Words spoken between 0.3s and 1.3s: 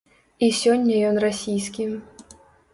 І сёння ён